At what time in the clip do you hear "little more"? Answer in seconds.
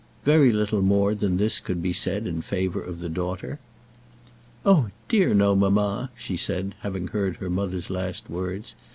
0.51-1.13